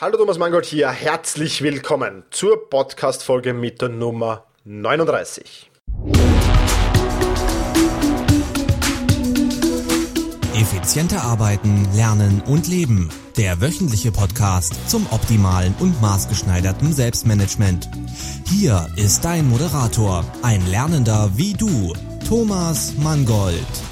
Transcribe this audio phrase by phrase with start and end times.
[0.00, 5.70] Hallo Thomas Mangold hier, herzlich willkommen zur Podcast-Folge mit der Nummer 39.
[10.54, 13.10] Effizienter arbeiten, lernen und leben.
[13.36, 17.90] Der wöchentliche Podcast zum optimalen und maßgeschneiderten Selbstmanagement.
[18.48, 21.92] Hier ist dein Moderator, ein Lernender wie du,
[22.26, 23.89] Thomas Mangold.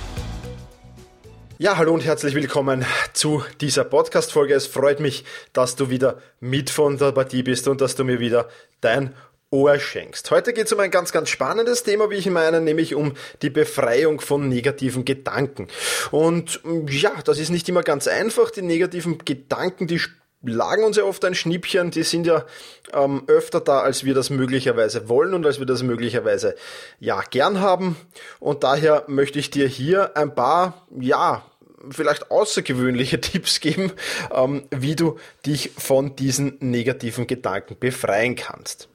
[1.61, 4.55] Ja, hallo und herzlich willkommen zu dieser Podcast-Folge.
[4.55, 8.21] Es freut mich, dass du wieder mit von der Partie bist und dass du mir
[8.21, 8.49] wieder
[8.81, 9.13] dein
[9.51, 10.31] Ohr schenkst.
[10.31, 13.51] Heute geht es um ein ganz, ganz spannendes Thema, wie ich meine, nämlich um die
[13.51, 15.67] Befreiung von negativen Gedanken.
[16.13, 18.53] Und ja, das ist nicht immer ganz einfach.
[18.53, 20.01] Die negativen Gedanken, die
[20.43, 22.45] lagen uns ja oft ein Schnippchen, die sind ja
[22.93, 26.55] ähm, öfter da, als wir das möglicherweise wollen und als wir das möglicherweise
[27.01, 27.97] ja gern haben.
[28.39, 31.45] Und daher möchte ich dir hier ein paar, ja,
[31.91, 33.93] vielleicht außergewöhnliche Tipps geben,
[34.33, 38.89] ähm, wie du dich von diesen negativen Gedanken befreien kannst.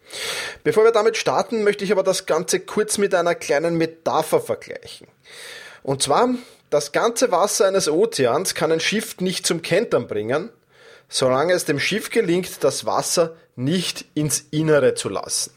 [0.64, 5.08] Bevor wir damit starten, möchte ich aber das Ganze kurz mit einer kleinen Metapher vergleichen.
[5.82, 6.30] Und zwar,
[6.70, 10.50] das ganze Wasser eines Ozeans kann ein Schiff nicht zum Kentern bringen,
[11.10, 15.52] solange es dem Schiff gelingt, das Wasser nicht ins Innere zu lassen.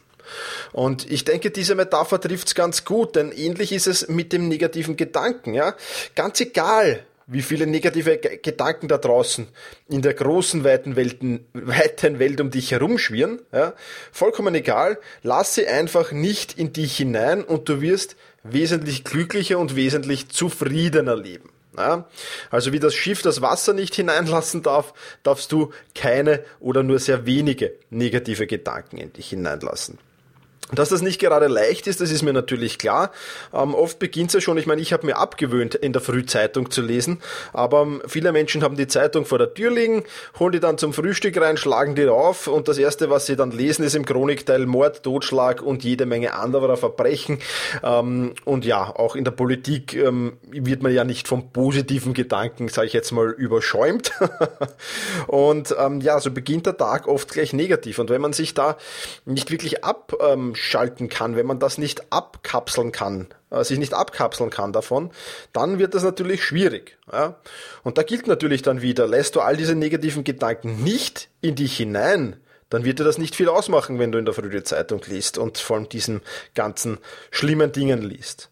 [0.73, 4.49] Und ich denke, diese Metapher trifft es ganz gut, denn ähnlich ist es mit dem
[4.49, 5.55] negativen Gedanken.
[5.55, 5.75] Ja?
[6.15, 9.49] Ganz egal, wie viele negative Gedanken da draußen
[9.89, 13.75] in der großen, weiten, Welten, weiten Welt um dich herumschwirren, ja?
[14.13, 19.75] vollkommen egal, lass sie einfach nicht in dich hinein und du wirst wesentlich glücklicher und
[19.75, 21.51] wesentlich zufriedener leben.
[21.77, 22.09] Ja?
[22.51, 27.27] Also wie das Schiff das Wasser nicht hineinlassen darf, darfst du keine oder nur sehr
[27.27, 29.99] wenige negative Gedanken in dich hineinlassen.
[30.73, 33.13] Dass das nicht gerade leicht ist, das ist mir natürlich klar.
[33.55, 36.71] Ähm, oft beginnt es ja schon, ich meine, ich habe mir abgewöhnt, in der Frühzeitung
[36.73, 37.21] zu lesen,
[37.53, 40.03] aber ähm, viele Menschen haben die Zeitung vor der Tür liegen,
[40.41, 43.53] holen die dann zum Frühstück rein, schlagen die auf und das Erste, was sie dann
[43.53, 47.39] lesen, ist im Chronikteil Mord, Totschlag und jede Menge anderer Verbrechen.
[47.85, 52.69] Ähm, und ja, auch in der Politik ähm, wird man ja nicht vom positiven Gedanken,
[52.69, 54.13] sage ich jetzt mal, überschäumt.
[55.29, 58.01] und ähm, ja, so beginnt der Tag oft gleich negativ.
[58.01, 58.77] Und wenn man sich da
[59.25, 63.95] nicht wirklich ab ähm, schalten kann, wenn man das nicht abkapseln kann, äh, sich nicht
[63.95, 65.11] abkapseln kann davon,
[65.53, 66.99] dann wird das natürlich schwierig.
[67.13, 67.37] Ja?
[67.83, 71.77] Und da gilt natürlich dann wieder, lässt du all diese negativen Gedanken nicht in dich
[71.77, 72.37] hinein,
[72.69, 75.39] dann wird dir das nicht viel ausmachen, wenn du in der Früh die Zeitung liest
[75.39, 76.21] und vor allem diesen
[76.55, 76.99] ganzen
[77.31, 78.51] schlimmen Dingen liest.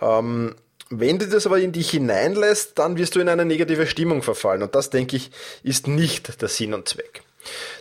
[0.00, 0.54] Ähm,
[0.88, 4.62] wenn du das aber in dich hineinlässt, dann wirst du in eine negative Stimmung verfallen.
[4.62, 5.30] Und das, denke ich,
[5.62, 7.22] ist nicht der Sinn und Zweck.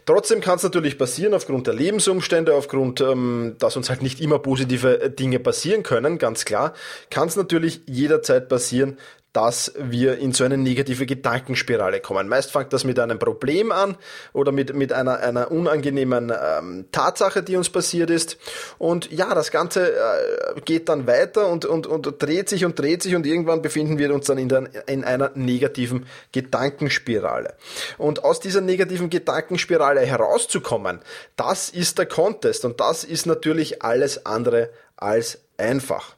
[0.05, 4.39] Trotzdem kann es natürlich passieren, aufgrund der Lebensumstände, aufgrund, ähm, dass uns halt nicht immer
[4.39, 6.73] positive äh, Dinge passieren können, ganz klar,
[7.09, 8.97] kann es natürlich jederzeit passieren,
[9.33, 12.27] dass wir in so eine negative Gedankenspirale kommen.
[12.27, 13.95] Meist fängt das mit einem Problem an
[14.33, 18.37] oder mit, mit einer, einer unangenehmen ähm, Tatsache, die uns passiert ist.
[18.79, 23.03] Und ja, das Ganze äh, geht dann weiter und, und, und dreht sich und dreht
[23.03, 27.53] sich und irgendwann befinden wir uns dann in, der, in einer negativen Gedankenspirale.
[27.99, 30.99] Und aus dieser negativen Gedankenspirale herauszukommen,
[31.35, 36.15] das ist der Contest und das ist natürlich alles andere als einfach.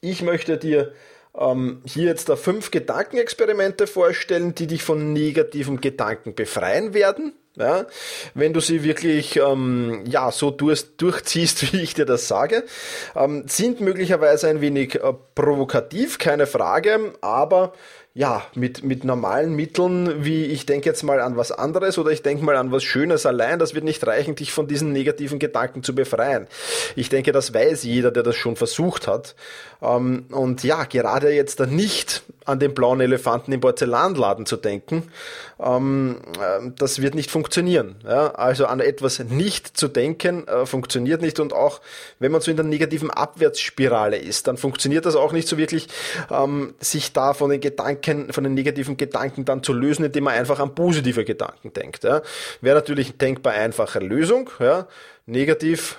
[0.00, 0.92] Ich möchte dir
[1.38, 7.32] ähm, hier jetzt da fünf Gedankenexperimente vorstellen, die dich von negativen Gedanken befreien werden.
[7.56, 7.86] Ja,
[8.34, 12.62] wenn du sie wirklich ähm, ja so durch, durchziehst, wie ich dir das sage,
[13.16, 17.72] ähm, sind möglicherweise ein wenig äh, provokativ, keine Frage, aber
[18.18, 22.22] ja, mit, mit normalen Mitteln, wie ich denke jetzt mal an was anderes oder ich
[22.22, 25.84] denke mal an was Schönes allein, das wird nicht reichen, dich von diesen negativen Gedanken
[25.84, 26.48] zu befreien.
[26.96, 29.36] Ich denke, das weiß jeder, der das schon versucht hat.
[29.80, 35.04] Ähm, und ja, gerade jetzt da nicht an den blauen Elefanten im Porzellanladen zu denken,
[35.60, 37.96] ähm, äh, das wird nicht funktionieren.
[38.04, 41.80] Also an etwas nicht zu denken, äh, funktioniert nicht und auch
[42.18, 45.88] wenn man so in der negativen Abwärtsspirale ist, dann funktioniert das auch nicht so wirklich,
[46.30, 50.34] ähm, sich da von den Gedanken, von den negativen Gedanken dann zu lösen, indem man
[50.34, 52.04] einfach an positive Gedanken denkt.
[52.04, 52.22] Wäre
[52.62, 54.50] natürlich denkbar einfache Lösung.
[55.26, 55.98] Negativ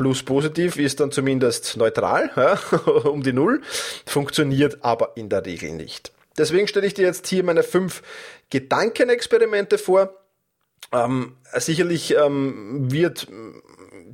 [0.00, 2.58] plus positiv ist dann zumindest neutral, ja,
[3.04, 3.60] um die Null,
[4.06, 6.10] funktioniert aber in der Regel nicht.
[6.38, 8.02] Deswegen stelle ich dir jetzt hier meine fünf
[8.48, 10.14] Gedankenexperimente vor.
[10.90, 13.28] Ähm, sicherlich ähm, wird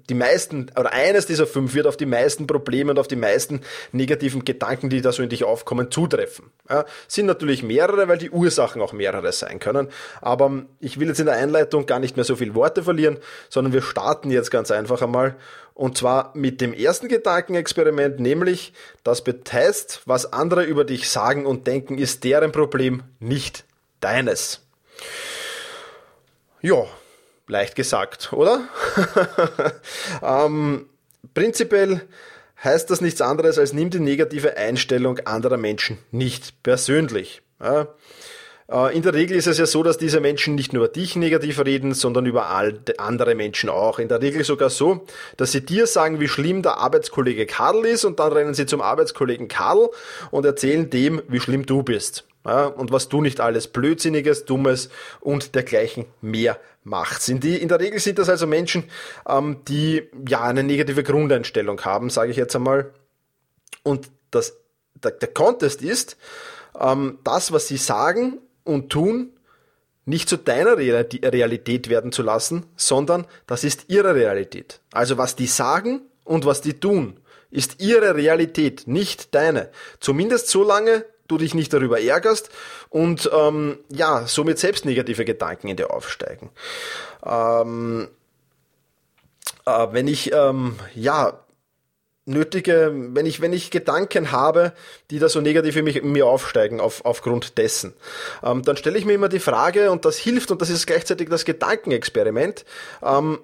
[0.09, 3.61] die meisten, oder eines dieser fünf wird auf die meisten Probleme und auf die meisten
[3.93, 6.51] negativen Gedanken, die da so in dich aufkommen, zutreffen.
[6.69, 9.89] Ja, sind natürlich mehrere, weil die Ursachen auch mehrere sein können.
[10.21, 13.19] Aber ich will jetzt in der Einleitung gar nicht mehr so viel Worte verlieren,
[13.49, 15.37] sondern wir starten jetzt ganz einfach einmal.
[15.77, 18.73] Und zwar mit dem ersten Gedankenexperiment, nämlich
[19.05, 23.67] das heißt, was andere über dich sagen und denken, ist deren Problem, nicht
[24.01, 24.63] deines.
[26.63, 26.87] Ja,
[27.47, 28.67] leicht gesagt, oder?
[30.23, 30.89] ähm,
[31.35, 32.01] prinzipiell
[32.65, 37.43] heißt das nichts anderes als nimm die negative Einstellung anderer Menschen nicht persönlich.
[37.61, 37.89] Ja?
[38.71, 41.17] Äh, in der Regel ist es ja so, dass diese Menschen nicht nur über dich
[41.17, 43.99] negativ reden, sondern über all andere Menschen auch.
[43.99, 45.05] In der Regel sogar so,
[45.37, 48.81] dass sie dir sagen, wie schlimm der Arbeitskollege Karl ist und dann rennen sie zum
[48.81, 49.91] Arbeitskollegen Karl
[50.31, 52.25] und erzählen dem, wie schlimm du bist.
[52.45, 57.29] Ja, und was du nicht alles Blödsinniges, Dummes und dergleichen mehr machst.
[57.29, 58.85] In, die, in der Regel sind das also Menschen,
[59.29, 62.93] ähm, die ja eine negative Grundeinstellung haben, sage ich jetzt einmal.
[63.83, 64.57] Und das,
[64.95, 66.17] der, der Contest ist,
[66.79, 69.33] ähm, das, was sie sagen und tun,
[70.05, 74.81] nicht zu deiner Realität werden zu lassen, sondern das ist ihre Realität.
[74.93, 77.19] Also was die sagen und was die tun,
[77.51, 79.71] ist ihre Realität, nicht deine.
[80.01, 82.51] Zumindest so lange du dich nicht darüber ärgerst
[82.89, 86.51] und ähm, ja, somit selbst negative Gedanken in dir aufsteigen.
[87.25, 88.09] Ähm,
[89.65, 91.46] äh, wenn ich ähm, ja
[92.27, 94.73] nötige, wenn ich, wenn ich Gedanken habe,
[95.11, 97.95] die da so negativ in, mich, in mir aufsteigen auf, aufgrund dessen,
[98.43, 101.29] ähm, dann stelle ich mir immer die Frage, und das hilft, und das ist gleichzeitig
[101.29, 102.65] das Gedankenexperiment,
[103.03, 103.39] ähm,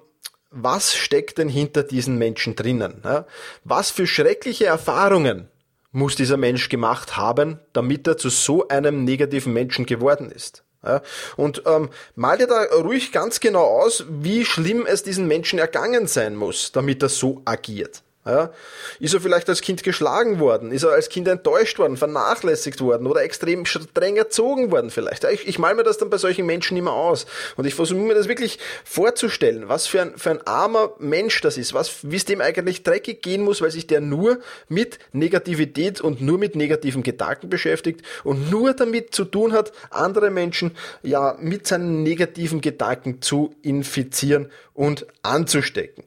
[0.51, 3.01] was steckt denn hinter diesen Menschen drinnen?
[3.03, 3.25] Ja?
[3.63, 5.47] Was für schreckliche Erfahrungen
[5.91, 10.63] muss dieser Mensch gemacht haben, damit er zu so einem negativen Menschen geworden ist?
[10.85, 11.01] Ja,
[11.37, 16.07] und ähm, mal dir da ruhig ganz genau aus, wie schlimm es diesen Menschen ergangen
[16.07, 18.03] sein muss, damit er so agiert.
[18.25, 18.51] Ja?
[18.99, 20.71] Ist er vielleicht als Kind geschlagen worden?
[20.71, 25.25] Ist er als Kind enttäuscht worden, vernachlässigt worden oder extrem streng erzogen worden vielleicht?
[25.25, 27.25] Ich, ich mal mir das dann bei solchen Menschen immer aus.
[27.57, 31.57] Und ich versuche mir das wirklich vorzustellen, was für ein, für ein armer Mensch das
[31.57, 34.39] ist, was, wie es dem eigentlich dreckig gehen muss, weil sich der nur
[34.69, 40.29] mit Negativität und nur mit negativen Gedanken beschäftigt und nur damit zu tun hat, andere
[40.29, 46.03] Menschen ja mit seinen negativen Gedanken zu infizieren und anzustecken.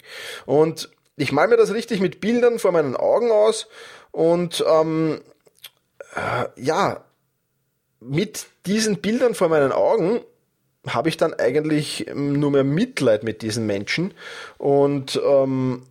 [0.47, 3.69] Und ich mal mir das richtig mit Bildern vor meinen Augen aus
[4.13, 5.21] und ähm,
[6.15, 7.05] äh, ja,
[8.01, 10.21] mit diesen Bildern vor meinen Augen
[10.87, 14.15] habe ich dann eigentlich nur mehr Mitleid mit diesen Menschen
[14.59, 15.83] und ähm,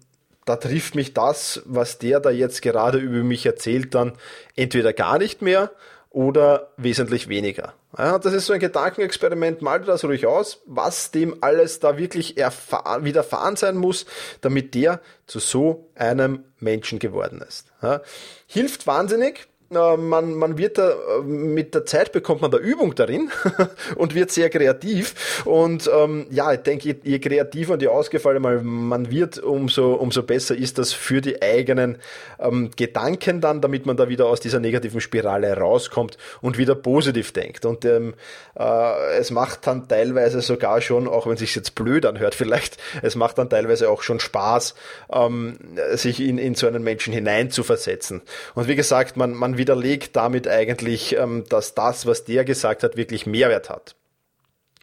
[0.46, 4.14] da trifft mich das, was der da jetzt gerade über mich erzählt, dann
[4.56, 5.72] entweder gar nicht mehr
[6.16, 7.74] oder wesentlich weniger.
[7.98, 12.38] Ja, das ist so ein Gedankenexperiment, mal das ruhig aus, was dem alles da wirklich
[12.38, 14.06] widerfahren sein muss,
[14.40, 17.74] damit der zu so einem Menschen geworden ist.
[17.82, 18.02] Ja,
[18.48, 23.32] hilft wahnsinnig, man, man wird da, äh, mit der Zeit bekommt man da Übung darin
[23.96, 25.44] und wird sehr kreativ.
[25.46, 30.22] Und ähm, ja, ich denke, je, je kreativer und je ausgefallener man wird, umso, umso
[30.24, 31.98] besser ist das für die eigenen
[32.40, 37.32] ähm, Gedanken dann, damit man da wieder aus dieser negativen Spirale rauskommt und wieder positiv
[37.32, 37.66] denkt.
[37.66, 38.14] Und ähm,
[38.58, 42.78] äh, es macht dann teilweise sogar schon, auch wenn es sich jetzt blöd anhört vielleicht,
[43.02, 44.76] es macht dann teilweise auch schon Spaß,
[45.12, 45.58] ähm,
[45.94, 48.22] sich in, in so einen Menschen hineinzuversetzen.
[48.54, 52.98] Und wie gesagt, man, man widerlegt damit eigentlich, ähm, dass das, was der gesagt hat,
[52.98, 53.96] wirklich Mehrwert hat.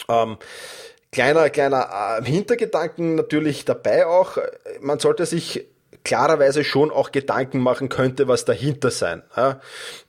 [0.09, 0.39] Ähm,
[1.11, 4.39] kleiner, kleiner äh, Hintergedanken natürlich dabei auch.
[4.81, 5.67] Man sollte sich
[6.05, 9.23] klarerweise schon auch Gedanken machen könnte, was dahinter sein.
[9.37, 9.61] Ja.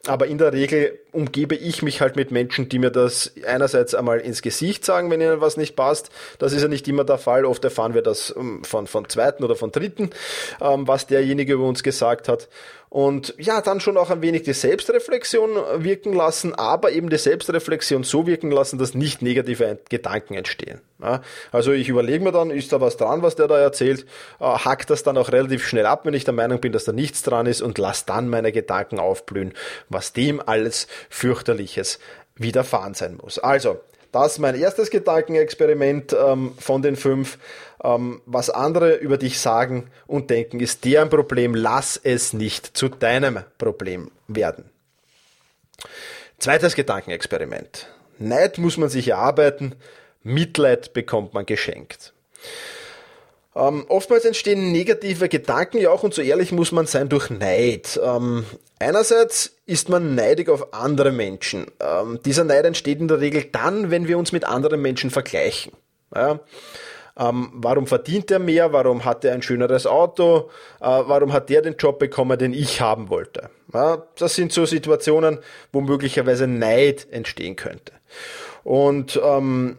[0.08, 4.20] Aber in der Regel umgebe ich mich halt mit Menschen, die mir das einerseits einmal
[4.20, 6.10] ins Gesicht sagen, wenn ihnen was nicht passt.
[6.40, 7.46] Das ist ja nicht immer der Fall.
[7.46, 10.10] Oft erfahren wir das ähm, von, von zweiten oder von dritten,
[10.62, 12.50] ähm, was derjenige über uns gesagt hat
[12.94, 18.04] und ja, dann schon auch ein wenig die Selbstreflexion wirken lassen, aber eben die Selbstreflexion
[18.04, 20.80] so wirken lassen, dass nicht negative Gedanken entstehen.
[21.02, 24.06] Ja, also ich überlege mir dann, ist da was dran, was der da erzählt,
[24.40, 26.92] äh, hack das dann auch relativ schnell ab, wenn ich der Meinung bin, dass da
[26.92, 29.56] nichts dran ist und lass dann meine Gedanken aufblühen,
[29.90, 31.98] was dem alles fürchterliches
[32.36, 33.40] widerfahren sein muss.
[33.40, 33.80] Also,
[34.14, 37.38] das ist mein erstes Gedankenexperiment ähm, von den fünf.
[37.84, 41.56] Ähm, was andere über dich sagen und denken, ist deren Problem.
[41.56, 44.70] Lass es nicht zu deinem Problem werden.
[46.38, 47.88] Zweites Gedankenexperiment.
[48.20, 49.76] Neid muss man sich erarbeiten,
[50.22, 52.14] Mitleid bekommt man geschenkt.
[53.56, 58.00] Ähm, oftmals entstehen negative Gedanken ja auch, und so ehrlich muss man sein, durch Neid.
[58.04, 58.46] Ähm,
[58.80, 61.68] einerseits ist man neidig auf andere Menschen.
[61.80, 65.74] Ähm, dieser Neid entsteht in der Regel dann, wenn wir uns mit anderen Menschen vergleichen.
[66.16, 66.40] Ja?
[67.16, 68.74] Ähm, warum verdient er mehr?
[68.74, 70.50] Warum hat er ein schöneres Auto?
[70.82, 73.50] Äh, warum hat der den Job bekommen, den ich haben wollte?
[73.72, 75.40] Ja, das sind so Situationen,
[75.72, 77.94] wo möglicherweise Neid entstehen könnte.
[78.64, 79.78] Und ähm,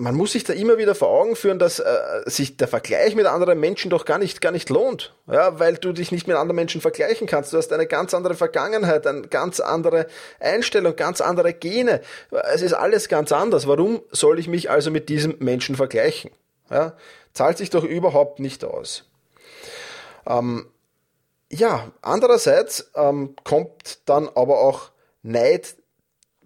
[0.00, 1.84] man muss sich da immer wieder vor Augen führen, dass äh,
[2.24, 5.14] sich der Vergleich mit anderen Menschen doch gar nicht, gar nicht lohnt.
[5.30, 7.52] Ja, weil du dich nicht mit anderen Menschen vergleichen kannst.
[7.52, 10.06] Du hast eine ganz andere Vergangenheit, eine ganz andere
[10.40, 12.00] Einstellung, ganz andere Gene.
[12.52, 13.66] Es ist alles ganz anders.
[13.68, 16.30] Warum soll ich mich also mit diesem Menschen vergleichen?
[16.70, 16.96] Ja,
[17.34, 19.04] zahlt sich doch überhaupt nicht aus.
[20.26, 20.66] Ähm,
[21.52, 24.90] ja, andererseits ähm, kommt dann aber auch
[25.22, 25.74] Neid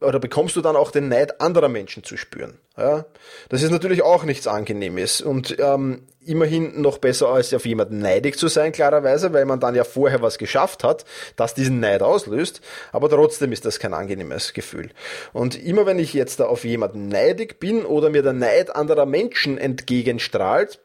[0.05, 2.59] oder bekommst du dann auch den Neid anderer Menschen zu spüren.
[2.77, 3.07] Ja?
[3.49, 8.39] Das ist natürlich auch nichts Angenehmes und ähm, immerhin noch besser als auf jemanden neidig
[8.39, 11.05] zu sein, klarerweise, weil man dann ja vorher was geschafft hat,
[11.37, 12.61] das diesen Neid auslöst,
[12.93, 14.91] aber trotzdem ist das kein angenehmes Gefühl.
[15.33, 19.07] Und immer wenn ich jetzt da auf jemanden neidig bin oder mir der Neid anderer
[19.07, 20.81] Menschen entgegenstrahlt,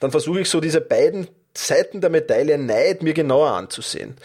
[0.00, 1.28] dann versuche ich so diese beiden
[1.58, 4.16] Seiten der Medaille Neid mir genauer anzusehen.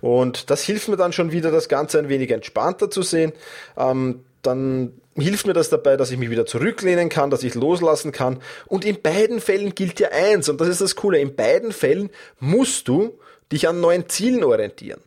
[0.00, 3.32] Und das hilft mir dann schon wieder, das Ganze ein wenig entspannter zu sehen.
[3.76, 8.12] Ähm, dann hilft mir das dabei, dass ich mich wieder zurücklehnen kann, dass ich loslassen
[8.12, 8.40] kann.
[8.66, 12.10] Und in beiden Fällen gilt ja eins, und das ist das Coole, in beiden Fällen
[12.40, 13.18] musst du
[13.52, 15.00] dich an neuen Zielen orientieren.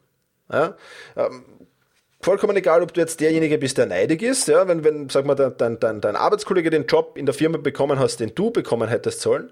[0.51, 0.77] Ja?
[1.15, 1.43] Ähm,
[2.21, 5.35] vollkommen egal, ob du jetzt derjenige bist, der neidig ist, ja, wenn, wenn, sag mal,
[5.35, 9.21] dein, dein, dein Arbeitskollege den Job in der Firma bekommen hast, den du bekommen hättest
[9.21, 9.51] sollen,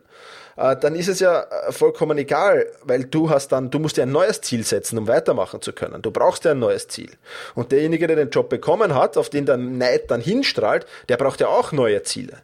[0.56, 4.12] dann ist es ja äh, vollkommen egal, weil du hast dann, du musst dir ein
[4.12, 6.02] neues Ziel setzen, um weitermachen zu können.
[6.02, 7.12] Du brauchst ja ein neues Ziel.
[7.56, 11.42] Und derjenige, der den Job bekommen hat, auf den der Neid dann hinstrahlt, der braucht
[11.42, 12.38] ja auch neue Ziele.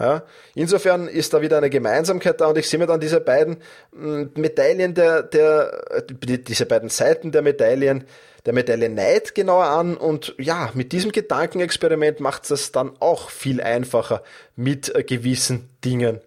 [0.00, 3.58] Ja, insofern ist da wieder eine Gemeinsamkeit da und ich sehe mir dann diese beiden
[3.92, 8.04] mm, Medaillen der, der, diese beiden Seiten der Medaillen,
[8.44, 13.60] der Medaille Neid genauer an und ja, mit diesem Gedankenexperiment macht es dann auch viel
[13.60, 14.24] einfacher,
[14.56, 16.20] mit äh, gewissen Dingen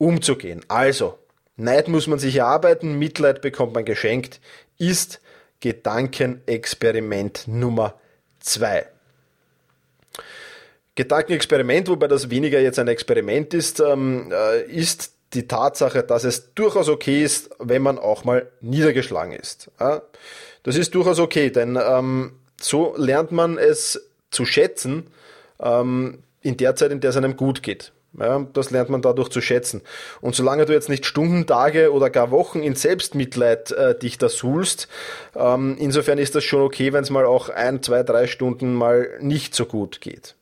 [0.00, 0.64] umzugehen.
[0.68, 1.18] Also,
[1.56, 4.40] Neid muss man sich erarbeiten, Mitleid bekommt man geschenkt,
[4.78, 5.20] ist
[5.60, 7.94] Gedankenexperiment Nummer
[8.40, 8.86] zwei.
[10.94, 16.54] Gedankenexperiment, wobei das weniger jetzt ein Experiment ist, ähm, äh, ist die Tatsache, dass es
[16.54, 19.70] durchaus okay ist, wenn man auch mal niedergeschlagen ist.
[20.62, 25.06] Das ist durchaus okay, denn ähm, so lernt man es zu schätzen
[25.60, 27.92] ähm, in der Zeit, in der es einem gut geht.
[28.18, 29.82] Ja, das lernt man dadurch zu schätzen.
[30.20, 34.28] Und solange du jetzt nicht Stunden, Tage oder gar Wochen in Selbstmitleid äh, dich da
[34.28, 34.88] suhlst,
[35.36, 39.08] ähm, insofern ist das schon okay, wenn es mal auch ein, zwei, drei Stunden mal
[39.20, 40.34] nicht so gut geht.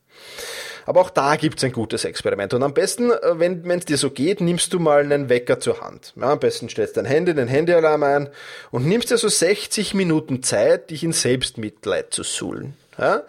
[0.89, 2.55] Aber auch da gibt's ein gutes Experiment.
[2.55, 5.81] Und am besten, äh, wenn es dir so geht, nimmst du mal einen Wecker zur
[5.81, 6.13] Hand.
[6.15, 8.29] Ja, am besten stellst dein Handy, den Handyalarm ein
[8.71, 12.73] und nimmst dir so 60 Minuten Zeit, dich in Selbstmitleid zu suhlen.
[12.99, 13.23] Ja?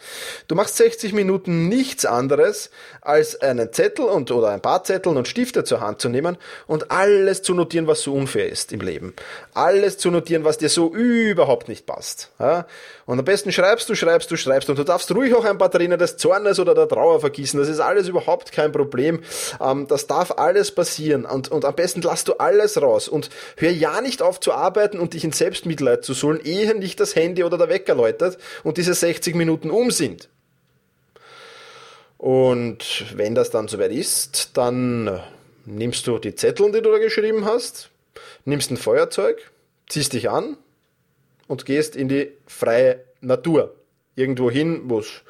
[0.48, 5.28] Du machst 60 Minuten nichts anderes, als einen Zettel und, oder ein paar Zettel und
[5.28, 6.36] Stifte zur Hand zu nehmen
[6.66, 9.14] und alles zu notieren, was so unfair ist im Leben.
[9.54, 12.30] Alles zu notieren, was dir so überhaupt nicht passt.
[12.38, 12.66] Ja?
[13.06, 15.70] Und am besten schreibst du, schreibst du, schreibst und du darfst ruhig auch ein paar
[15.70, 17.58] Tränen des Zornes oder der Trauer vergießen.
[17.58, 19.20] Das ist alles überhaupt kein Problem.
[19.60, 23.70] Ähm, das darf alles passieren und, und am besten lass du alles raus und hör
[23.70, 27.44] ja nicht auf zu arbeiten und dich in Selbstmitleid zu suhlen, ehe nicht das Handy
[27.44, 30.28] oder der Wecker läutet und diese 60 Minuten um sind.
[32.16, 35.20] Und wenn das dann soweit ist, dann
[35.64, 37.90] nimmst du die Zettel, die du da geschrieben hast,
[38.44, 39.50] nimmst ein Feuerzeug,
[39.88, 40.56] ziehst dich an
[41.48, 43.74] und gehst in die freie Natur.
[44.16, 45.22] Irgendwo hin, wo es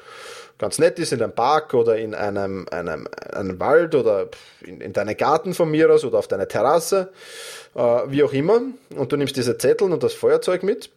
[0.57, 4.29] ganz nett ist, in einem Park oder in einem, einem, einem Wald oder
[4.61, 7.11] in, in deinen Garten von mir aus oder auf deine Terrasse,
[7.73, 8.61] äh, wie auch immer.
[8.95, 10.91] Und du nimmst diese Zettel und das Feuerzeug mit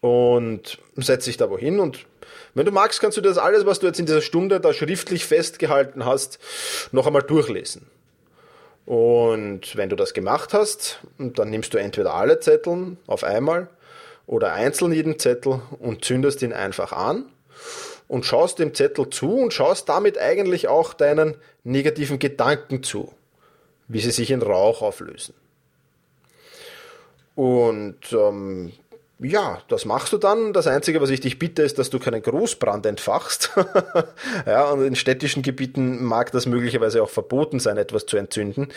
[0.00, 2.06] und setzt dich da wohin und
[2.54, 5.24] wenn du magst, kannst du das alles, was du jetzt in dieser Stunde da schriftlich
[5.24, 6.38] festgehalten hast,
[6.92, 7.86] noch einmal durchlesen.
[8.86, 13.68] Und wenn du das gemacht hast, dann nimmst du entweder alle Zettel auf einmal
[14.26, 17.26] oder einzeln jeden Zettel und zündest ihn einfach an
[18.08, 23.12] und schaust dem Zettel zu und schaust damit eigentlich auch deinen negativen Gedanken zu,
[23.86, 25.34] wie sie sich in Rauch auflösen.
[27.36, 28.72] Und ähm,
[29.22, 30.54] ja, das machst du dann.
[30.54, 33.50] Das Einzige, was ich dich bitte, ist, dass du keinen Großbrand entfachst.
[34.46, 38.68] ja, und in städtischen Gebieten mag das möglicherweise auch verboten sein, etwas zu entzünden.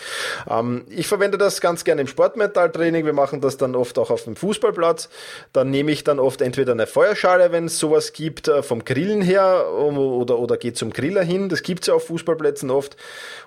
[0.49, 3.05] Ähm, ich verwende das ganz gerne im Sportmentaltraining.
[3.05, 5.07] Wir machen das dann oft auch auf dem Fußballplatz.
[5.53, 9.21] Dann nehme ich dann oft entweder eine Feuerschale, wenn es sowas gibt, äh, vom Grillen
[9.21, 11.47] her oder, oder gehe zum Griller hin.
[11.47, 12.97] Das gibt's ja auf Fußballplätzen oft.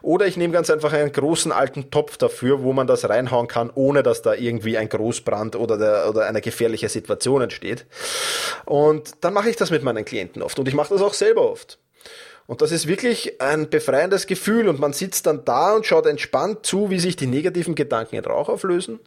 [0.01, 3.71] Oder ich nehme ganz einfach einen großen alten Topf dafür, wo man das reinhauen kann,
[3.75, 7.87] ohne dass da irgendwie ein Großbrand oder, der, oder eine gefährliche welche Situation entsteht.
[8.65, 11.51] Und dann mache ich das mit meinen Klienten oft und ich mache das auch selber
[11.51, 11.79] oft.
[12.47, 16.65] Und das ist wirklich ein befreiendes Gefühl und man sitzt dann da und schaut entspannt
[16.65, 19.01] zu, wie sich die negativen Gedanken in Rauch auflösen.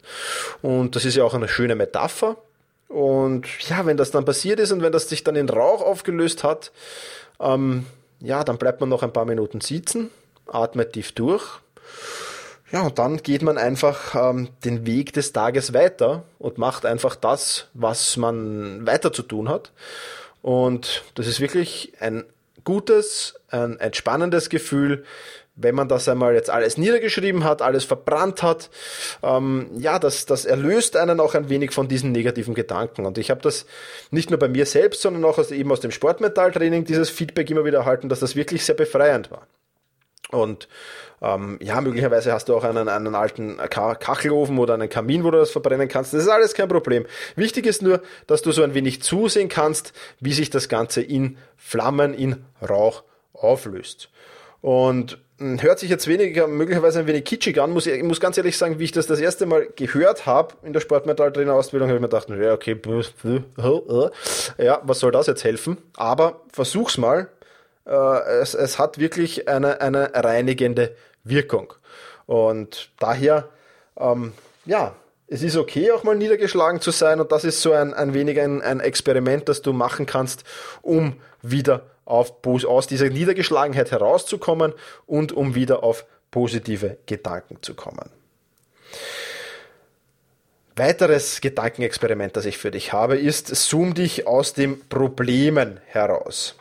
[0.60, 2.36] Und das ist ja auch eine schöne Metapher.
[2.88, 6.44] Und ja, wenn das dann passiert ist und wenn das sich dann in Rauch aufgelöst
[6.44, 6.70] hat,
[7.40, 7.86] ähm,
[8.20, 10.10] ja, dann bleibt man noch ein paar Minuten sitzen
[10.52, 11.60] atmet tief durch.
[12.72, 17.16] Ja, und dann geht man einfach ähm, den Weg des Tages weiter und macht einfach
[17.16, 19.72] das, was man weiter zu tun hat.
[20.40, 22.24] Und das ist wirklich ein
[22.62, 25.04] gutes, ein entspannendes Gefühl,
[25.56, 28.70] wenn man das einmal jetzt alles niedergeschrieben hat, alles verbrannt hat,
[29.22, 33.04] ähm, ja, das, das erlöst einen auch ein wenig von diesen negativen Gedanken.
[33.04, 33.66] Und ich habe das
[34.10, 37.64] nicht nur bei mir selbst, sondern auch aus, eben aus dem Sportmetalltraining dieses Feedback immer
[37.64, 39.46] wieder erhalten, dass das wirklich sehr befreiend war.
[40.32, 40.68] Und
[41.22, 45.38] ähm, ja, möglicherweise hast du auch einen, einen alten Kachelofen oder einen Kamin, wo du
[45.38, 46.14] das verbrennen kannst.
[46.14, 47.04] Das ist alles kein Problem.
[47.36, 51.36] Wichtig ist nur, dass du so ein wenig zusehen kannst, wie sich das Ganze in
[51.56, 54.10] Flammen, in Rauch auflöst.
[54.62, 58.20] Und hm, hört sich jetzt weniger, möglicherweise ein wenig kitschig an, muss ich, ich muss
[58.20, 61.96] ganz ehrlich sagen, wie ich das das erste Mal gehört habe in der Sportmetalltrainer-Ausbildung, habe
[61.96, 62.78] ich mir gedacht, ja, okay,
[64.58, 65.78] ja, was soll das jetzt helfen?
[65.96, 67.28] Aber versuch's mal.
[67.86, 67.92] Äh,
[68.40, 71.72] es, es hat wirklich eine, eine reinigende Wirkung.
[72.26, 73.48] Und daher,
[73.98, 74.32] ähm,
[74.64, 74.94] ja,
[75.26, 78.40] es ist okay, auch mal niedergeschlagen zu sein und das ist so ein, ein wenig
[78.40, 80.44] ein, ein Experiment, das du machen kannst,
[80.82, 84.74] um wieder auf, aus dieser Niedergeschlagenheit herauszukommen
[85.06, 88.10] und um wieder auf positive Gedanken zu kommen.
[90.74, 96.56] Weiteres Gedankenexperiment, das ich für dich habe, ist, zoom dich aus den Problemen heraus.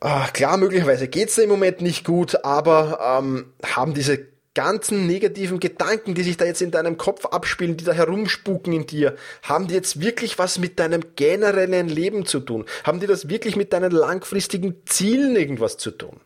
[0.00, 5.60] Ach, klar, möglicherweise geht es im Moment nicht gut, aber ähm, haben diese ganzen negativen
[5.60, 9.68] Gedanken, die sich da jetzt in deinem Kopf abspielen, die da herumspuken in dir, haben
[9.68, 12.64] die jetzt wirklich was mit deinem generellen Leben zu tun?
[12.84, 16.20] Haben die das wirklich mit deinen langfristigen Zielen irgendwas zu tun?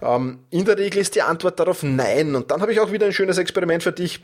[0.00, 2.34] Ähm, in der Regel ist die Antwort darauf nein.
[2.34, 4.20] Und dann habe ich auch wieder ein schönes Experiment für dich.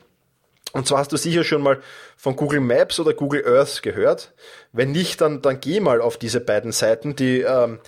[0.73, 1.81] Und zwar hast du sicher schon mal
[2.17, 4.33] von Google Maps oder Google Earth gehört.
[4.73, 7.17] Wenn nicht, dann, dann geh mal auf diese beiden Seiten.
[7.17, 7.79] Die ähm, äh,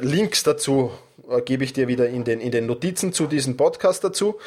[0.00, 0.90] Links dazu
[1.28, 4.38] äh, gebe ich dir wieder in den, in den Notizen zu diesem Podcast dazu.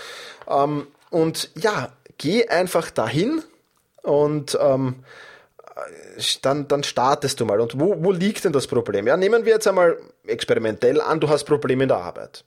[0.49, 3.43] Ähm, und ja, geh einfach dahin
[4.01, 5.03] und ähm,
[6.41, 7.59] dann, dann startest du mal.
[7.59, 9.07] Und wo, wo liegt denn das Problem?
[9.07, 12.43] Ja, nehmen wir jetzt einmal experimentell an, du hast Probleme in der Arbeit.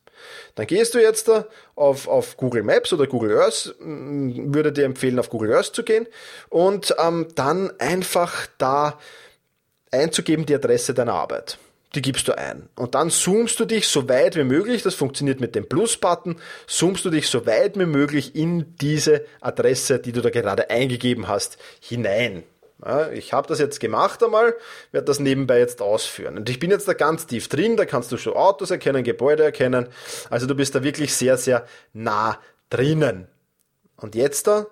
[0.54, 1.30] Dann gehst du jetzt
[1.74, 6.06] auf, auf Google Maps oder Google Earth, würde dir empfehlen, auf Google Earth zu gehen
[6.48, 8.98] und ähm, dann einfach da
[9.90, 11.58] einzugeben die Adresse deiner Arbeit
[11.96, 12.68] die gibst du ein.
[12.76, 17.04] Und dann zoomst du dich so weit wie möglich, das funktioniert mit dem Plus-Button, zoomst
[17.04, 21.58] du dich so weit wie möglich in diese Adresse, die du da gerade eingegeben hast,
[21.80, 22.44] hinein.
[22.84, 24.54] Ja, ich habe das jetzt gemacht einmal,
[24.92, 26.36] werde das nebenbei jetzt ausführen.
[26.36, 29.44] Und ich bin jetzt da ganz tief drin, da kannst du schon Autos erkennen, Gebäude
[29.44, 29.88] erkennen.
[30.28, 33.28] Also du bist da wirklich sehr, sehr nah drinnen.
[33.96, 34.66] Und jetzt da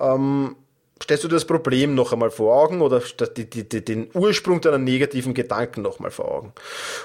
[0.00, 0.56] ähm,
[1.02, 3.00] stellst du dir das Problem noch einmal vor Augen oder
[3.36, 6.52] die, die, die, den Ursprung deiner negativen Gedanken noch mal vor Augen.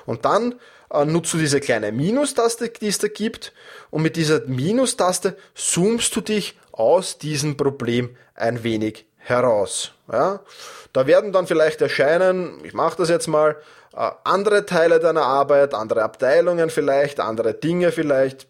[0.06, 0.56] Und dann
[0.92, 3.54] äh, nutzt du diese kleine Minustaste, die es da gibt,
[3.90, 9.92] und mit dieser Minustaste zoomst du dich aus diesem Problem ein wenig heraus.
[10.12, 10.42] Ja?
[10.94, 13.58] Da werden dann vielleicht erscheinen, ich mache das jetzt mal,
[13.96, 18.48] äh, andere Teile deiner Arbeit, andere Abteilungen vielleicht, andere Dinge vielleicht,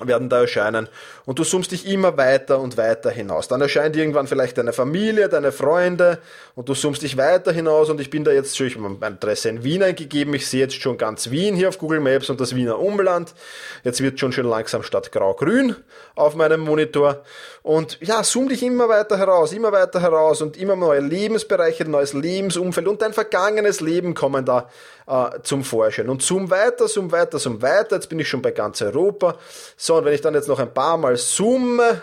[0.00, 0.88] werden da erscheinen
[1.26, 3.48] und du zoomst dich immer weiter und weiter hinaus.
[3.48, 6.18] Dann erscheint irgendwann vielleicht deine Familie, deine Freunde
[6.54, 9.16] und du zoomst dich weiter hinaus und ich bin da jetzt schon, ich habe meine
[9.16, 12.40] Adresse in Wien eingegeben, ich sehe jetzt schon ganz Wien hier auf Google Maps und
[12.40, 13.34] das Wiener Umland.
[13.82, 15.74] Jetzt wird schon schön langsam statt grau-grün
[16.14, 17.22] auf meinem Monitor.
[17.62, 22.12] Und ja, zoom dich immer weiter heraus, immer weiter heraus und immer neue Lebensbereiche, neues
[22.12, 24.70] Lebensumfeld und dein vergangenes Leben kommen da
[25.08, 26.08] äh, zum Vorschein.
[26.08, 29.36] Und zoom weiter, zoom weiter, zoom weiter, jetzt bin ich schon bei ganz Europa.
[29.76, 32.02] So, und wenn ich dann jetzt noch ein paar Mal zoome,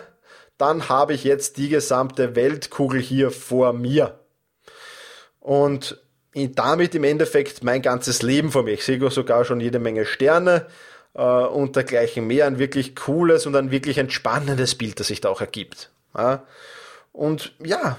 [0.58, 4.20] dann habe ich jetzt die gesamte Weltkugel hier vor mir.
[5.40, 6.00] Und
[6.34, 8.72] damit im Endeffekt mein ganzes Leben vor mir.
[8.72, 10.66] Ich sehe sogar schon jede Menge Sterne
[11.14, 12.46] äh, und dergleichen mehr.
[12.46, 15.90] Ein wirklich cooles und ein wirklich entspannendes Bild, das sich da auch ergibt.
[16.16, 16.44] Ja.
[17.12, 17.96] Und ja,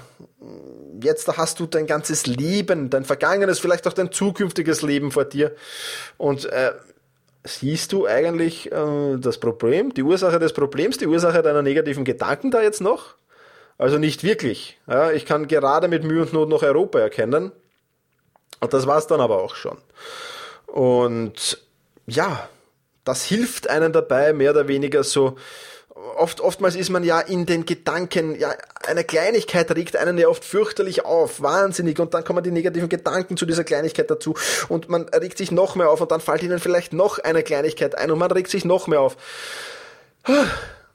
[1.02, 5.56] jetzt hast du dein ganzes Leben, dein vergangenes, vielleicht auch dein zukünftiges Leben vor dir.
[6.18, 6.72] Und äh,
[7.46, 12.50] siehst du eigentlich äh, das Problem, die Ursache des Problems, die Ursache deiner negativen Gedanken
[12.50, 13.14] da jetzt noch?
[13.78, 14.78] Also nicht wirklich.
[14.86, 17.52] Ja, ich kann gerade mit Mühe und Not noch Europa erkennen.
[18.60, 19.76] Und das war's dann aber auch schon.
[20.66, 21.62] Und
[22.06, 22.48] ja,
[23.04, 25.36] das hilft einem dabei, mehr oder weniger so
[26.16, 28.54] oft, oftmals ist man ja in den Gedanken, ja,
[28.86, 33.36] eine Kleinigkeit regt einen ja oft fürchterlich auf, wahnsinnig, und dann kommen die negativen Gedanken
[33.36, 34.34] zu dieser Kleinigkeit dazu,
[34.68, 37.96] und man regt sich noch mehr auf, und dann fällt ihnen vielleicht noch eine Kleinigkeit
[37.96, 39.16] ein, und man regt sich noch mehr auf.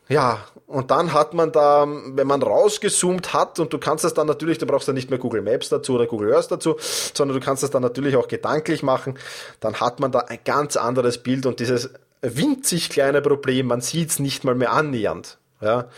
[0.07, 4.27] Ja, und dann hat man da, wenn man rausgezoomt hat, und du kannst das dann
[4.27, 6.75] natürlich, du brauchst dann nicht mehr Google Maps dazu oder Google Earth dazu,
[7.13, 9.17] sondern du kannst das dann natürlich auch gedanklich machen,
[9.59, 11.89] dann hat man da ein ganz anderes Bild und dieses
[12.21, 15.38] winzig kleine Problem, man sieht es nicht mal mehr annähernd.
[15.62, 15.89] Ja?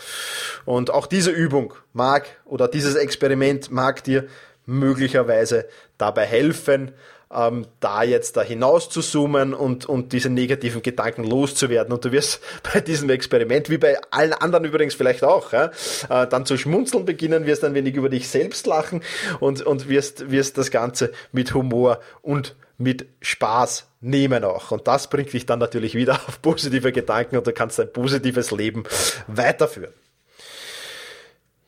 [0.64, 4.26] Und auch diese Übung mag oder dieses Experiment mag dir
[4.66, 5.66] möglicherweise
[5.98, 6.92] dabei helfen,
[7.32, 11.92] ähm, da jetzt da hinaus zu zoomen und, und diese negativen Gedanken loszuwerden.
[11.92, 12.40] Und du wirst
[12.72, 15.70] bei diesem Experiment, wie bei allen anderen übrigens vielleicht auch, ja,
[16.08, 19.02] äh, dann zu schmunzeln beginnen, wirst ein wenig über dich selbst lachen
[19.40, 24.70] und, und wirst, wirst das Ganze mit Humor und mit Spaß nehmen auch.
[24.70, 28.50] Und das bringt dich dann natürlich wieder auf positive Gedanken und du kannst dein positives
[28.50, 28.84] Leben
[29.26, 29.92] weiterführen.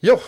[0.00, 0.20] Jo,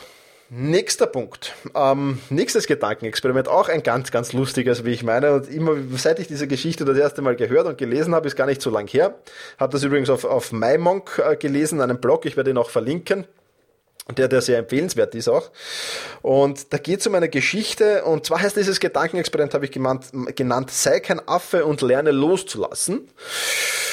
[0.50, 1.52] Nächster Punkt.
[1.74, 5.34] Ähm, nächstes Gedankenexperiment, auch ein ganz, ganz lustiges, wie ich meine.
[5.34, 8.46] Und immer, seit ich diese Geschichte das erste Mal gehört und gelesen habe, ist gar
[8.46, 9.18] nicht so lang her.
[9.58, 13.26] Habe das übrigens auf, auf MyMonk äh, gelesen, einem Blog, ich werde ihn auch verlinken
[14.16, 15.50] der, der sehr empfehlenswert ist auch.
[16.22, 20.06] Und da geht es um eine Geschichte, und zwar heißt dieses Gedankenexperiment, habe ich genannt,
[20.34, 23.08] genannt, sei kein Affe und lerne loszulassen.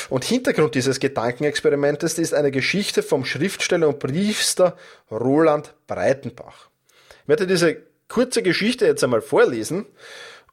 [0.09, 4.77] Und Hintergrund dieses Gedankenexperimentes ist eine Geschichte vom Schriftsteller und Priester
[5.11, 6.69] Roland Breitenbach.
[7.23, 9.85] Ich werde diese kurze Geschichte jetzt einmal vorlesen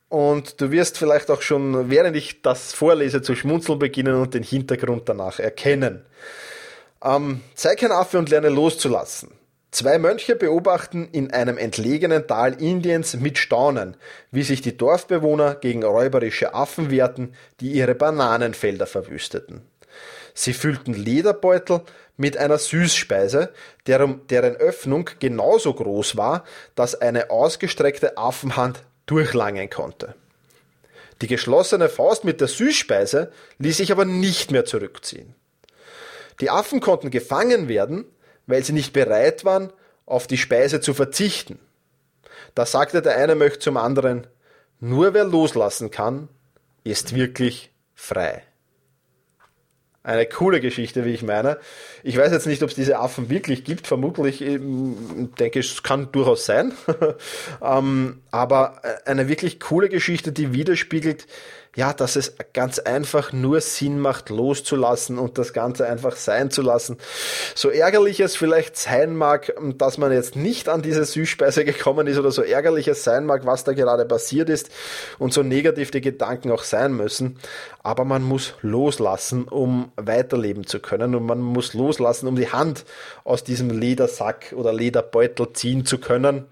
[0.08, 4.42] und du wirst vielleicht auch schon, während ich das vorlese, zu schmunzeln beginnen und den
[4.42, 6.04] Hintergrund danach erkennen.
[7.04, 9.41] Ähm, sei kein Affe und lerne loszulassen.
[9.72, 13.96] Zwei Mönche beobachten in einem entlegenen Tal Indiens mit Staunen,
[14.30, 19.62] wie sich die Dorfbewohner gegen räuberische Affen wehrten, die ihre Bananenfelder verwüsteten.
[20.34, 21.80] Sie füllten Lederbeutel
[22.18, 23.54] mit einer Süßspeise,
[23.86, 30.14] deren, deren Öffnung genauso groß war, dass eine ausgestreckte Affenhand durchlangen konnte.
[31.22, 35.34] Die geschlossene Faust mit der Süßspeise ließ sich aber nicht mehr zurückziehen.
[36.40, 38.04] Die Affen konnten gefangen werden,
[38.46, 39.72] weil sie nicht bereit waren,
[40.06, 41.58] auf die Speise zu verzichten.
[42.54, 44.26] Da sagte der eine möchte zum anderen,
[44.80, 46.28] nur wer loslassen kann,
[46.84, 48.42] ist wirklich frei.
[50.04, 51.58] Eine coole Geschichte, wie ich meine.
[52.02, 53.86] Ich weiß jetzt nicht, ob es diese Affen wirklich gibt.
[53.86, 56.72] Vermutlich ähm, denke ich, es kann durchaus sein.
[57.62, 61.28] ähm, aber äh, eine wirklich coole Geschichte, die widerspiegelt,
[61.74, 66.60] ja, dass es ganz einfach nur Sinn macht, loszulassen und das Ganze einfach sein zu
[66.60, 66.98] lassen.
[67.54, 72.18] So ärgerlich es vielleicht sein mag, dass man jetzt nicht an diese Süßspeise gekommen ist
[72.18, 74.70] oder so ärgerlich es sein mag, was da gerade passiert ist
[75.18, 77.38] und so negativ die Gedanken auch sein müssen.
[77.82, 82.84] Aber man muss loslassen, um weiterleben zu können und man muss loslassen, um die Hand
[83.24, 86.46] aus diesem Ledersack oder Lederbeutel ziehen zu können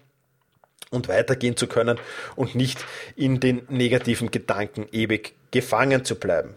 [0.90, 1.98] und weitergehen zu können
[2.36, 2.84] und nicht
[3.16, 6.54] in den negativen Gedanken ewig gefangen zu bleiben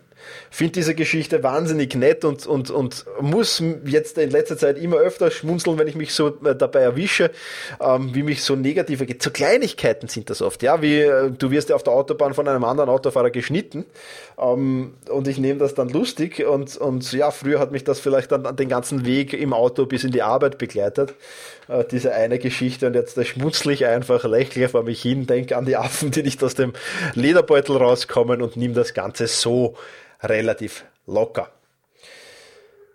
[0.50, 5.32] finde diese Geschichte wahnsinnig nett und, und, und muss jetzt in letzter Zeit immer öfter
[5.32, 7.32] schmunzeln, wenn ich mich so äh, dabei erwische,
[7.82, 11.70] ähm, wie mich so negative, so Kleinigkeiten sind das oft, ja, wie äh, du wirst
[11.70, 13.86] ja auf der Autobahn von einem anderen Autofahrer geschnitten
[14.40, 18.32] ähm, und ich nehme das dann lustig und, und ja, früher hat mich das vielleicht
[18.32, 21.16] dann den ganzen Weg im Auto bis in die Arbeit begleitet,
[21.68, 25.58] äh, diese eine Geschichte und jetzt da schmunzel ich einfach, lächle vor mich hin, denke
[25.58, 26.74] an die Affen, die nicht aus dem
[27.16, 29.76] Lederbeutel rauskommen und nimm das Ganze so
[30.24, 31.50] relativ locker.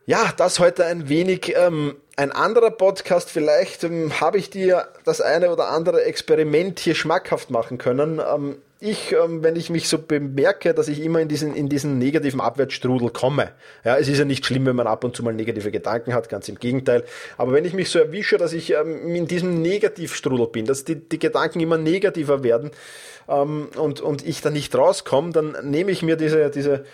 [0.07, 3.31] Ja, das heute ein wenig ähm, ein anderer Podcast.
[3.31, 8.19] Vielleicht ähm, habe ich dir das eine oder andere Experiment hier schmackhaft machen können.
[8.19, 11.99] Ähm, ich, ähm, wenn ich mich so bemerke, dass ich immer in diesen, in diesen
[11.99, 13.51] negativen Abwärtsstrudel komme.
[13.85, 16.29] Ja, es ist ja nicht schlimm, wenn man ab und zu mal negative Gedanken hat,
[16.29, 17.05] ganz im Gegenteil.
[17.37, 20.97] Aber wenn ich mich so erwische, dass ich ähm, in diesem Negativstrudel bin, dass die,
[20.97, 22.71] die Gedanken immer negativer werden
[23.29, 26.85] ähm, und, und ich da nicht rauskomme, dann nehme ich mir diese, diese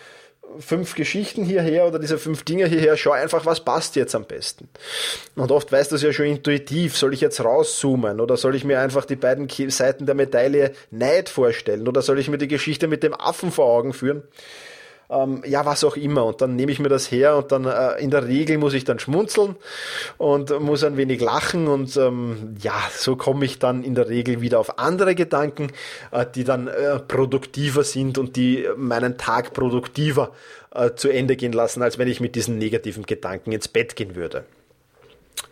[0.58, 4.68] fünf Geschichten hierher oder diese fünf Dinge hierher, schau einfach, was passt jetzt am besten.
[5.36, 8.64] Und oft weißt du es ja schon intuitiv, soll ich jetzt rauszoomen oder soll ich
[8.64, 12.88] mir einfach die beiden Seiten der Medaille Neid vorstellen oder soll ich mir die Geschichte
[12.88, 14.22] mit dem Affen vor Augen führen?
[15.10, 16.24] Ähm, ja, was auch immer.
[16.24, 18.84] Und dann nehme ich mir das her und dann äh, in der Regel muss ich
[18.84, 19.56] dann schmunzeln
[20.18, 24.40] und muss ein wenig lachen und ähm, ja, so komme ich dann in der Regel
[24.40, 25.68] wieder auf andere Gedanken,
[26.10, 30.32] äh, die dann äh, produktiver sind und die meinen Tag produktiver
[30.74, 34.16] äh, zu Ende gehen lassen, als wenn ich mit diesen negativen Gedanken ins Bett gehen
[34.16, 34.44] würde.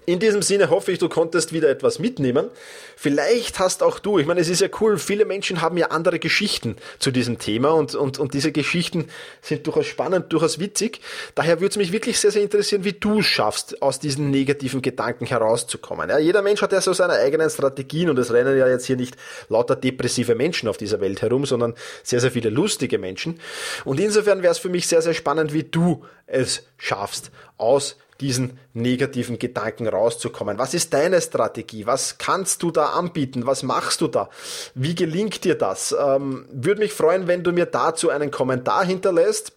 [0.04, 2.48] In diesem Sinne hoffe ich, du konntest wieder etwas mitnehmen.
[2.96, 6.18] Vielleicht hast auch du, ich meine, es ist ja cool, viele Menschen haben ja andere
[6.18, 9.08] Geschichten zu diesem Thema und, und, und diese Geschichten
[9.42, 11.00] sind durchaus spannend, durchaus witzig.
[11.36, 14.82] Daher würde es mich wirklich sehr, sehr interessieren, wie du es schaffst, aus diesen negativen
[14.82, 16.10] Gedanken herauszukommen.
[16.10, 18.96] Ja, jeder Mensch hat ja so seine eigenen Strategien und es rennen ja jetzt hier
[18.96, 19.16] nicht
[19.48, 23.38] lauter depressive Menschen auf dieser Welt herum, sondern sehr, sehr viele lustige Menschen.
[23.84, 28.58] Und insofern wäre es für mich sehr, sehr spannend, wie du es schaffst, aus diesen
[28.72, 30.56] negativen Gedanken rauszukommen.
[30.58, 31.84] Was ist deine Strategie?
[31.86, 33.44] Was kannst du da anbieten?
[33.44, 34.30] Was machst du da?
[34.74, 35.94] Wie gelingt dir das?
[35.98, 39.52] Ähm, Würde mich freuen, wenn du mir dazu einen Kommentar hinterlässt.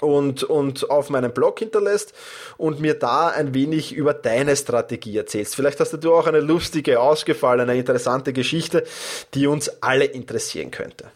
[0.00, 2.12] und, und auf meinem Blog hinterlässt
[2.58, 5.56] und mir da ein wenig über deine Strategie erzählst.
[5.56, 8.84] Vielleicht hast du auch eine lustige, ausgefallene, interessante Geschichte,
[9.32, 11.06] die uns alle interessieren könnte.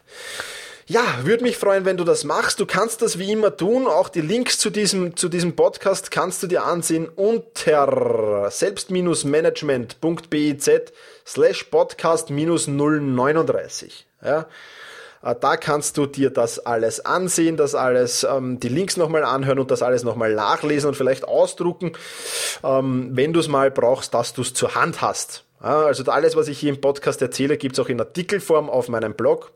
[0.91, 2.59] Ja, würde mich freuen, wenn du das machst.
[2.59, 3.87] Du kannst das wie immer tun.
[3.87, 10.71] Auch die Links zu diesem, zu diesem Podcast kannst du dir ansehen unter selbst-management.biz
[11.25, 14.05] slash podcast 039.
[14.25, 14.49] Ja,
[15.23, 19.61] äh, da kannst du dir das alles ansehen, das alles, ähm, die Links nochmal anhören
[19.61, 21.93] und das alles nochmal nachlesen und vielleicht ausdrucken,
[22.65, 25.45] ähm, wenn du es mal brauchst, dass du es zur Hand hast.
[25.61, 29.15] Also alles, was ich hier im Podcast erzähle, gibt es auch in Artikelform auf meinem
[29.15, 29.53] Blog.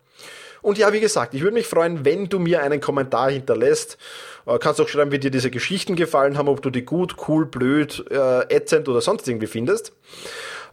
[0.64, 3.98] Und ja, wie gesagt, ich würde mich freuen, wenn du mir einen Kommentar hinterlässt.
[4.46, 7.46] Äh, kannst auch schreiben, wie dir diese Geschichten gefallen haben, ob du die gut, cool,
[7.46, 9.92] blöd, äh, ätzend oder sonst irgendwie findest.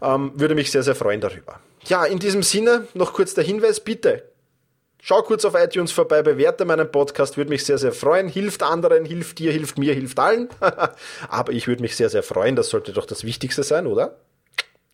[0.02, 1.60] Ähm, würde mich sehr, sehr freuen darüber.
[1.86, 4.24] Ja, in diesem Sinne noch kurz der Hinweis, bitte
[5.04, 8.28] Schau kurz auf iTunes vorbei, bewerte meinen Podcast, würde mich sehr, sehr freuen.
[8.28, 10.48] Hilft anderen, hilft dir, hilft mir, hilft allen.
[11.28, 12.56] Aber ich würde mich sehr, sehr freuen.
[12.56, 14.20] Das sollte doch das Wichtigste sein, oder?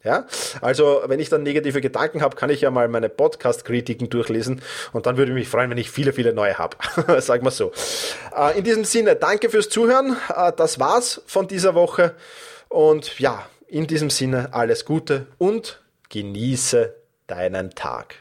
[0.08, 0.26] Ja,
[0.62, 4.62] also wenn ich dann negative Gedanken habe, kann ich ja mal meine Podcast-Kritiken durchlesen
[4.94, 6.78] und dann würde ich mich freuen, wenn ich viele, viele neue habe.
[7.20, 7.74] Sag mal so.
[8.34, 10.16] Äh, in diesem Sinne, danke fürs Zuhören.
[10.34, 12.16] Äh, das war's von dieser Woche
[12.70, 16.96] und ja, in diesem Sinne alles Gute und genieße
[17.28, 18.16] deinen Tag.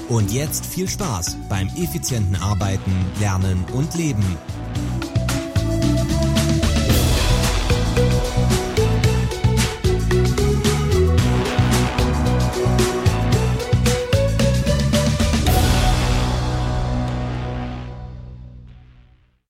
[0.10, 4.24] Und jetzt viel Spaß beim effizienten Arbeiten, Lernen und Leben.